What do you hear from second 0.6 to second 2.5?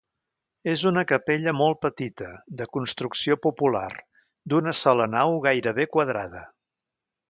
És una capella molt petita,